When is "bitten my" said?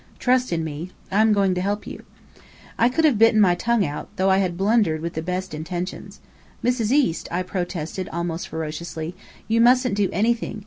3.19-3.53